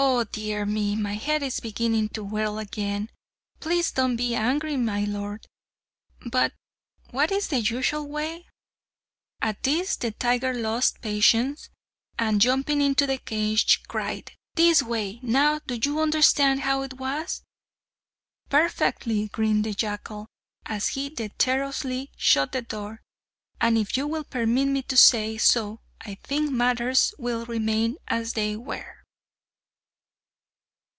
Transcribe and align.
"Oh, 0.00 0.22
dear 0.22 0.64
me! 0.64 0.94
my 0.94 1.14
head 1.14 1.42
is 1.42 1.58
beginning 1.58 2.10
to 2.10 2.22
whirl 2.22 2.58
again! 2.60 3.10
Please 3.58 3.90
don't 3.90 4.14
be 4.14 4.32
angry, 4.32 4.76
my 4.76 5.02
lord, 5.02 5.48
but 6.24 6.52
what 7.10 7.32
is 7.32 7.48
the 7.48 7.58
usual 7.58 8.06
way?" 8.06 8.46
At 9.42 9.64
this 9.64 9.96
the 9.96 10.12
tiger 10.12 10.54
lost 10.54 11.00
patience, 11.00 11.68
and, 12.16 12.40
jumping 12.40 12.80
into 12.80 13.08
the 13.08 13.18
cage, 13.18 13.82
cried, 13.88 14.30
"This 14.54 14.84
way! 14.84 15.18
Now 15.20 15.58
do 15.66 15.74
you 15.74 15.98
understand 15.98 16.60
how 16.60 16.82
it 16.82 16.94
was?" 16.94 17.42
"Perfectly!" 18.48 19.26
grinned 19.26 19.64
the 19.64 19.74
jackal, 19.74 20.28
as 20.64 20.90
he 20.90 21.08
dexterously 21.10 22.12
shut 22.16 22.52
the 22.52 22.62
door, 22.62 23.02
"and 23.60 23.76
if 23.76 23.96
you 23.96 24.06
will 24.06 24.22
permit 24.22 24.68
me 24.68 24.82
to 24.82 24.96
say 24.96 25.38
so, 25.38 25.80
I 26.02 26.14
think 26.22 26.52
matters 26.52 27.14
will 27.18 27.44
remain 27.46 27.96
as 28.06 28.34
they 28.34 28.54
were!" 28.54 28.94